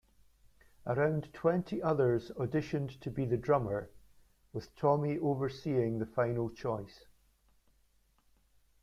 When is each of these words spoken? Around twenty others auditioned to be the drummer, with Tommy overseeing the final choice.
Around 0.87 1.31
twenty 1.31 1.79
others 1.79 2.31
auditioned 2.35 2.99
to 3.01 3.11
be 3.11 3.23
the 3.23 3.37
drummer, 3.37 3.91
with 4.51 4.75
Tommy 4.75 5.19
overseeing 5.19 5.99
the 5.99 6.07
final 6.07 6.49
choice. 6.49 7.05